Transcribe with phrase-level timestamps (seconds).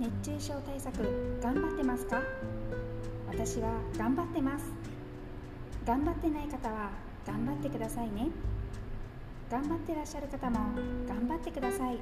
[0.00, 2.20] 熱中症対策頑張ってますか？
[3.28, 4.64] 私は頑張ってます。
[5.86, 6.90] 頑張ってない方は
[7.24, 8.28] 頑張ってくださいね。
[9.48, 10.58] 頑張ってらっしゃる方も
[11.06, 11.98] 頑張ってください。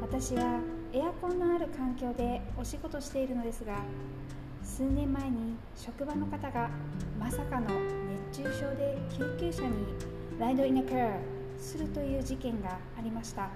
[0.00, 0.60] 私は
[0.94, 3.76] エアコンのある環境でお仕事しているのですが
[4.64, 6.70] 数年前に職場の方が
[7.18, 7.68] まさかの
[8.32, 9.84] 熱中症で救急車に
[10.38, 11.20] ライドインアカー
[11.58, 13.50] するという事件がありました。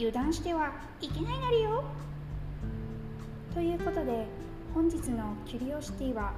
[0.00, 0.72] 油断しては
[1.02, 1.84] いけないなりよ。
[3.52, 4.24] ということで
[4.72, 6.32] 本日のキュリオシティは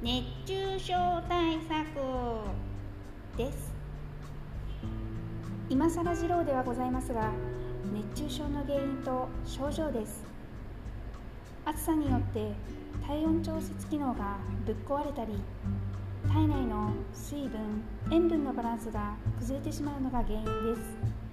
[0.00, 0.94] 熱中症
[1.28, 1.76] 対策
[3.36, 3.74] です。
[5.68, 7.32] 今更次郎ではございますが
[7.92, 10.24] 熱中症の原因と症状です。
[11.66, 12.50] 暑さによって
[13.06, 15.34] 体温調節機能がぶっ壊れたり
[16.28, 17.60] 体内の水分
[18.10, 21.23] 塩分のバランスが崩れてしまうのが原因です。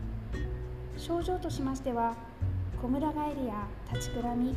[0.97, 2.15] 症状としましては
[2.81, 4.55] こむら返りや立ちくらみ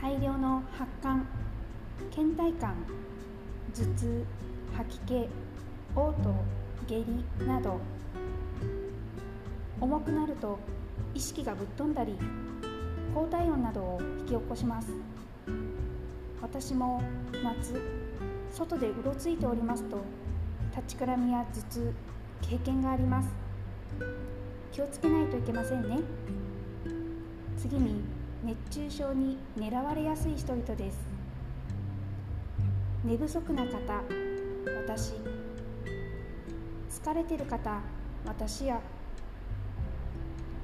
[0.00, 1.24] 大量の発汗
[2.10, 2.74] 倦怠感
[3.74, 4.24] 頭痛
[4.76, 5.28] 吐き気嘔
[5.94, 6.14] 吐
[6.86, 7.80] 下痢など
[9.80, 10.58] 重くなると
[11.14, 12.16] 意識がぶっ飛んだり
[13.14, 14.88] 高体温などを引き起こします。
[16.40, 17.02] 私も
[17.42, 17.80] 夏
[18.50, 19.98] 外でうろついておりますと
[20.74, 21.92] 立ちくらみや頭痛
[22.42, 23.28] 経験があります。
[24.72, 26.00] 気をつけないといけませんね。
[27.56, 28.02] 次に
[28.44, 30.98] 熱中症に狙われやすい人々です。
[33.04, 33.72] 寝不足な方
[34.86, 35.14] 私。
[36.90, 37.80] 疲れてる方
[38.26, 38.80] 私や。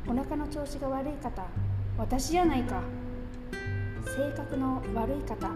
[0.06, 1.46] お腹の調子が悪い方
[1.96, 2.82] 私やないか。
[4.04, 5.48] 性格の悪い方。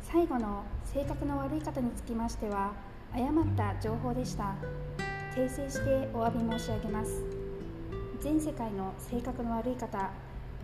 [0.00, 2.72] 最後の性格の悪い方につきましては
[3.12, 4.54] 誤った情報でした。
[5.34, 7.22] 訂正してお詫び申し上げます。
[8.20, 10.10] 全世界の性格の悪い方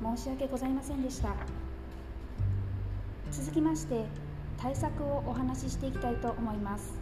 [0.02, 1.36] 申し訳ございませんでした。
[3.30, 4.04] 続きまして
[4.58, 6.94] 対策をお話ししていきたいと思います。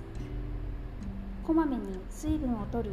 [1.46, 2.90] こまめに水分をとる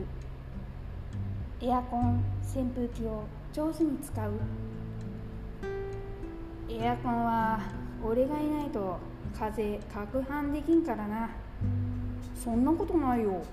[1.59, 2.23] エアコン
[2.55, 4.31] 扇風機を上手に使う。
[6.69, 7.59] エアコンは
[8.01, 8.99] 俺がいないと
[9.37, 11.29] 風攪拌できんからな。
[12.41, 13.43] そんなことないよ。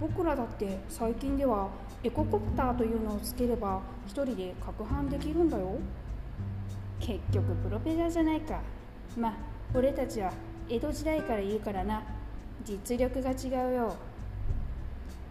[0.00, 1.68] 僕らだって最近では
[2.04, 5.76] エココプターというのをつければ一人で攪拌できるんだよ。
[7.00, 8.60] 結局プロペラじゃないか。
[9.16, 9.34] まあ
[9.74, 10.32] 俺たちは
[10.68, 12.02] 江戸時代からいるからな。
[12.64, 13.96] 実力が違うよ。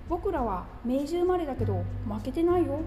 [0.10, 2.82] 僕らは明治生まれだけど負けてないよ。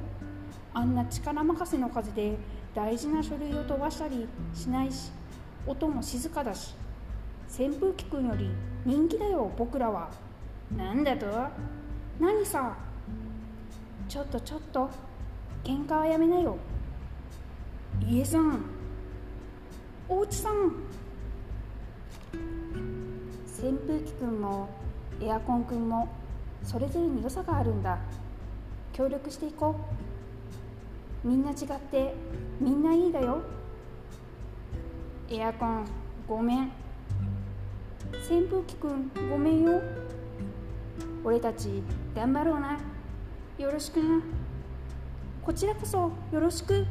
[0.75, 2.37] あんな力任せの風で
[2.75, 5.11] 大事な書類を飛ばしたりしないし
[5.67, 6.75] 音も静かだし。
[7.49, 8.51] 扇風機くんより
[8.85, 10.11] 人気だよ僕らは。
[10.77, 11.27] なんだと？
[12.21, 12.77] 何さ？
[14.09, 14.89] ちょっとちょっと。
[15.65, 16.57] 喧嘩はやめなよ。
[18.09, 18.63] 家さん。
[20.09, 20.55] おうちさん。
[23.63, 24.69] 扇風機くんも
[25.21, 26.09] エアコンくんも
[26.63, 27.99] それぞれに良さがあるんだ。
[28.93, 29.77] 協力していこ
[31.25, 31.29] う。
[31.29, 31.57] みんな違っ
[31.91, 32.15] て
[32.59, 33.43] みんないいだよ。
[35.31, 35.85] エアコン
[36.27, 36.73] ごめん。
[38.31, 39.83] 扇風機くんごめんよ。
[41.23, 41.83] 俺たち
[42.15, 42.79] 頑張ろうな。
[43.59, 44.23] よろしくな。
[45.43, 46.87] こちらこそよろしく。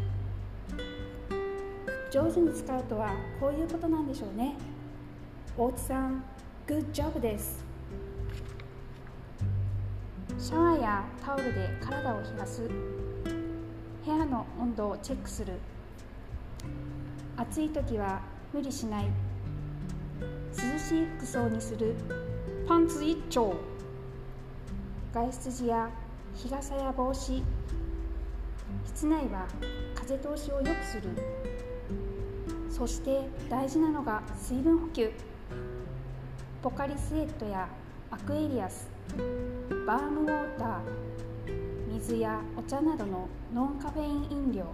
[2.11, 4.55] 上手に使うとはこういうことなんでしょうね。
[5.57, 6.23] 大津さん
[6.67, 7.65] グッジョブです。
[10.37, 12.69] シャワーやタオルで体を冷やす。
[14.05, 15.53] 部屋の温度をチェックする。
[17.35, 18.21] 暑い時は
[18.53, 19.07] 無理しない。
[20.51, 21.95] 涼しい服装にする。
[22.67, 23.55] パンツ一丁。
[25.11, 25.89] 外出時や
[26.35, 27.43] 日傘や帽子
[28.85, 29.47] 室内は
[29.95, 31.09] 風通しを良くする。
[32.69, 35.11] そして大事なのが水分補給。
[36.61, 37.67] ポカリスエットや
[38.11, 38.87] アクエリアス
[39.87, 40.79] バームウォーター
[41.93, 44.65] 水やお茶などのノンカフェイン飲料。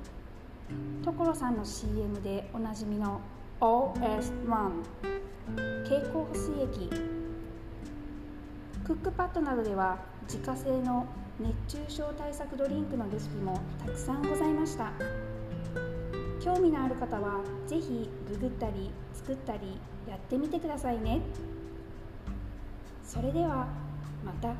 [1.05, 3.21] 所さんの CM でおなじみの
[3.61, 4.71] OS1
[5.87, 7.24] 経口補水液。
[8.85, 9.97] クックパッドなどでは
[10.31, 11.07] 自家製の
[11.39, 14.91] 熱中症対策ドリンクのレシピもたくさんございました
[16.39, 21.21] 興味のある方は是非ググったり作ったりやってみてくださいね
[23.03, 23.67] それでは
[24.23, 24.53] また。